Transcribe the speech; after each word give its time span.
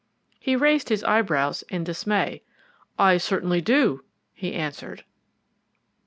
He 0.39 0.55
raised 0.55 0.89
his 0.89 1.03
eyebrows 1.03 1.63
in 1.69 1.83
dismay. 1.83 2.41
"I 2.97 3.17
certainly 3.17 3.61
do," 3.61 4.03
he 4.33 4.51
answered. 4.53 5.03